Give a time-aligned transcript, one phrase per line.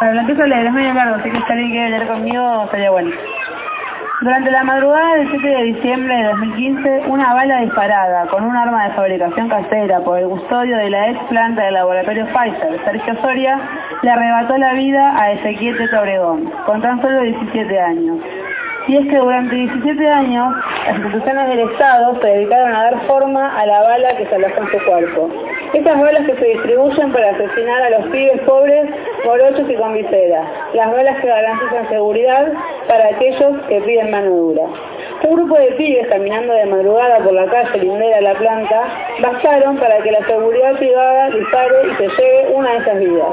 [0.00, 3.10] A leer, es medio largo, así que alguien quiere leer conmigo, estaría bueno.
[4.20, 8.84] Durante la madrugada del 7 de diciembre de 2015, una bala disparada con un arma
[8.84, 13.58] de fabricación casera por el custodio de la ex planta del laboratorio Pfizer, Sergio Soria,
[14.02, 18.18] le arrebató la vida a Ezequiel Teta Obregón, con tan solo 17 años.
[18.88, 20.54] Y es que durante 17 años,
[20.86, 24.62] las instituciones del Estado se dedicaron a dar forma a la bala que se alojó
[24.62, 25.30] en su cuerpo.
[25.74, 28.88] Estas balas que se distribuyen para asesinar a los pibes pobres,
[29.24, 29.47] y
[29.78, 30.44] con visera.
[30.74, 32.52] Las balas que garantizan seguridad
[32.86, 34.64] para aquellos que piden mano dura.
[35.22, 38.82] Un grupo de pibes caminando de madrugada por la calle lindera a la planta
[39.20, 43.28] bastaron para que la seguridad privada dispare y se lleve una de esas vidas.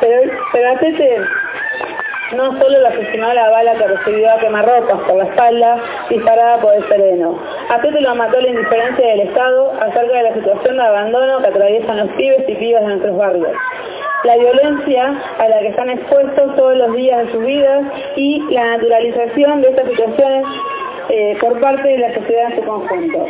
[0.00, 1.18] Pero, pero a Tete
[2.36, 5.76] no solo le asesinó la bala que recibió a quemarropas por la espalda
[6.08, 7.38] disparada por el sereno.
[7.68, 11.48] A Tete lo mató la indiferencia del Estado acerca de la situación de abandono que
[11.48, 13.50] atraviesan los pibes y pibas de nuestros barrios.
[14.24, 17.84] La violencia a la que están expuestos todos los días de sus vidas
[18.16, 20.44] y la naturalización de estas situaciones
[21.08, 23.26] eh, por parte de la sociedad en su conjunto.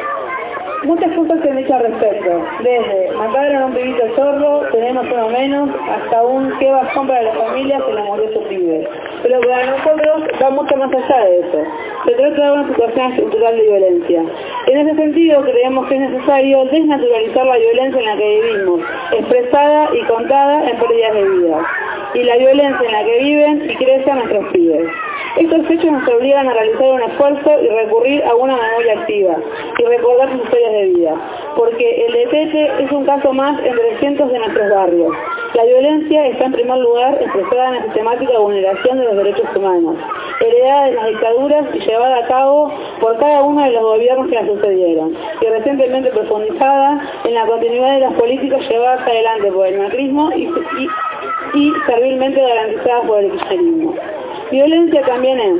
[0.84, 5.28] Muchas cosas se han hecho al respecto, desde mataron a un pibito zorro, tenemos uno
[5.28, 8.88] menos, hasta un qué bajón para las familias que le murió su pibe.
[9.22, 11.58] Pero para nosotros va mucho más allá de eso.
[12.06, 14.24] Se trata de una situación estructural de violencia.
[14.66, 18.80] En ese sentido creemos que es necesario desnaturalizar la violencia en la que vivimos,
[19.12, 21.66] expresada y contada en pérdidas de vida,
[22.14, 24.88] y la violencia en la que viven y crecen nuestros pibes.
[25.38, 29.36] Estos hechos nos obligan a realizar un esfuerzo y recurrir a una memoria activa
[29.78, 31.14] y recordar sus historias de vida,
[31.56, 35.12] porque el de Tete es un caso más entre cientos de nuestros barrios.
[35.54, 39.96] La violencia está en primer lugar expresada en la sistemática vulneración de los derechos humanos,
[40.40, 44.36] heredada de las dictaduras y llevada a cabo por cada uno de los gobiernos que
[44.36, 49.78] la sucedieron, y recientemente profundizada en la continuidad de las políticas llevadas adelante por el
[49.78, 50.50] macrismo y,
[51.54, 53.94] y, servilmente garantizadas por el kirchnerismo.
[54.50, 55.56] Violencia también es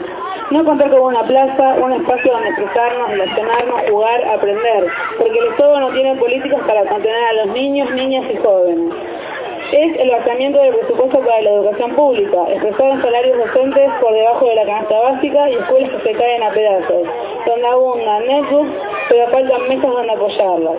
[0.52, 4.86] no contar con una plaza, un espacio donde expresarnos, relacionarnos, jugar, aprender,
[5.18, 9.11] porque el Estado no tiene políticas para contener a los niños, niñas y jóvenes.
[9.72, 14.46] Es el vaciamiento del presupuesto para la educación pública, expresado en salarios docentes por debajo
[14.46, 17.02] de la canasta básica y escuelas que se caen a pedazos,
[17.46, 18.70] donde abundan netbooks,
[19.08, 20.76] pero faltan mesas donde apoyarlas.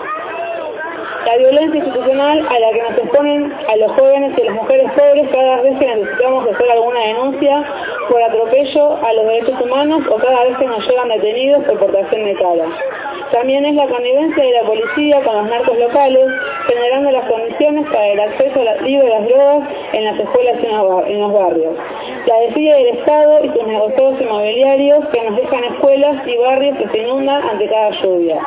[1.26, 4.92] La violencia institucional a la que nos exponen a los jóvenes y a las mujeres
[4.92, 7.64] pobres cada vez que necesitamos hacer alguna denuncia
[8.10, 12.25] por atropello a los derechos humanos o cada vez que nos llegan detenidos por portación
[12.25, 12.66] de cara.
[13.33, 16.27] También es la connivencia de la policía con los narcos locales,
[16.67, 21.19] generando las condiciones para el acceso libre de las drogas en las escuelas y en
[21.19, 21.75] los barrios.
[22.27, 26.89] La desidia del Estado y sus negocios inmobiliarios que nos dejan escuelas y barrios que
[26.89, 28.39] se inundan ante cada lluvia.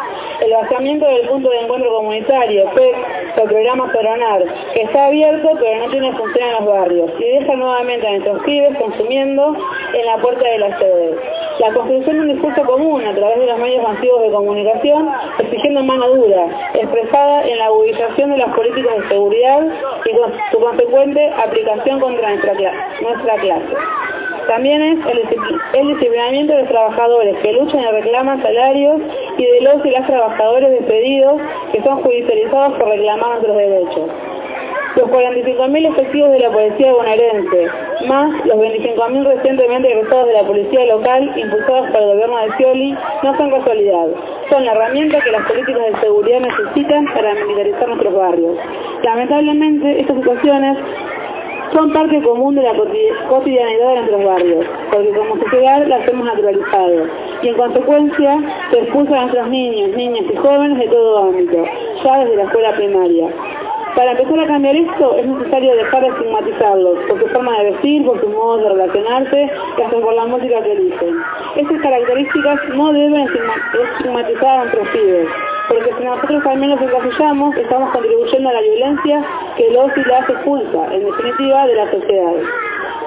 [0.45, 2.97] El vaciamiento del punto de encuentro comunitario, PEC,
[3.39, 7.57] el programa Coronar, que está abierto pero no tiene función en los barrios y deja
[7.57, 9.57] nuevamente a nuestros pibes consumiendo
[9.95, 11.17] en la puerta de las sedes.
[11.59, 15.09] La construcción de un discurso común a través de los medios masivos de comunicación,
[15.39, 19.67] exigiendo mano dura, expresada en la agudización de las políticas de seguridad
[20.05, 20.11] y
[20.53, 22.55] su consecuente aplicación contra nuestra,
[23.01, 23.75] nuestra clase.
[24.49, 25.23] También es el,
[25.81, 29.01] el disciplinamiento de los trabajadores que luchan y reclaman salarios
[29.39, 31.41] y de los y las trabajadores despedidos
[31.73, 34.11] que son judicializados por reclamar nuestros derechos.
[35.07, 37.69] Los 45.000 efectivos de la policía bonaerense,
[38.09, 42.97] más los 25.000 recientemente egresados de la policía local impulsados por el gobierno de Scioli,
[43.23, 44.07] no son casualidad.
[44.51, 48.59] Son la herramienta que las políticas de seguridad necesitan para militarizar nuestros barrios.
[49.05, 50.77] Lamentablemente, estas situaciones
[51.73, 52.73] son parte común de la
[53.29, 57.07] cotidianidad de nuestros barrios, porque como sociedad las hemos naturalizado
[57.43, 58.39] y en consecuencia
[58.71, 61.65] se expulsa a nuestros niños, niñas y jóvenes de todo ámbito,
[62.03, 63.29] ya desde la escuela primaria.
[63.97, 68.05] Para empezar a cambiar esto es necesario dejar de estigmatizarlos por su forma de vestir,
[68.05, 71.17] por su modo de relacionarse y hasta por la música que eligen.
[71.57, 75.29] Estas características no deben estigmatizar a nuestros pibes,
[75.69, 79.25] porque si nosotros también los encasillamos, estamos contribuyendo a la violencia
[79.57, 82.33] que los y las expulsa, en definitiva, de la sociedad.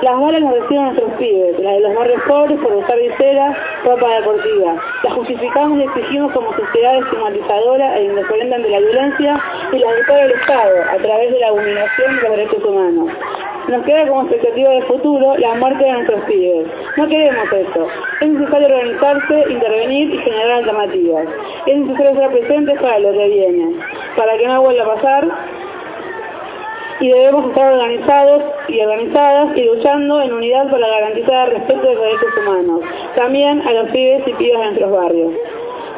[0.01, 3.53] Las balas las reciben nuestros pibes, las de los barrios pobres por usar visera,
[3.83, 4.75] ropa deportiva.
[5.03, 10.03] Las justificamos y exigimos como sociedad estigmatizadora e indiferente ante la violencia y la de
[10.05, 13.09] todo el Estado a través de la vulneración de los derechos humanos.
[13.67, 16.67] Nos queda como expectativa de futuro la muerte de nuestros pibes.
[16.95, 17.87] No queremos eso.
[18.21, 21.27] Es necesario organizarse, intervenir y generar alternativas.
[21.67, 23.75] Es necesario estar presentes para lo que viene.
[24.15, 25.27] Para que no vuelva a pasar,
[26.99, 31.93] y debemos estar organizados y organizadas y luchando en unidad para garantizar el respeto de
[31.93, 32.81] los derechos humanos,
[33.15, 35.33] también a los pibes y pibas de nuestros barrios.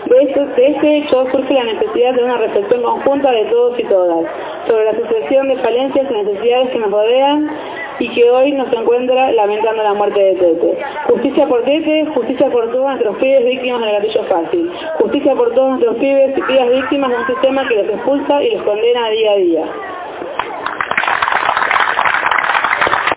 [0.05, 4.25] De, este hecho surge la necesidad de una reflexión conjunta de todos y todas
[4.67, 7.49] sobre la sucesión de falencias y necesidades que nos rodean
[7.99, 10.77] y que hoy nos encuentra lamentando la muerte de Tete.
[11.05, 14.71] Justicia por Tete, justicia por todos nuestros pibes víctimas del gatillo fácil.
[14.99, 18.55] Justicia por todos nuestros pibes y pibas víctimas de un sistema que los expulsa y
[18.55, 19.65] los condena día a día.